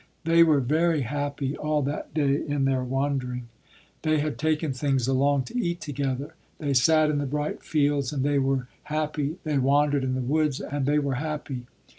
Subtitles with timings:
[0.23, 3.49] They were very happy all that day in their wandering.
[4.01, 6.33] They had taken things along to eat together.
[6.57, 10.59] They sat in the bright fields and they were happy, they wandered in the woods
[10.59, 11.67] and they were happy.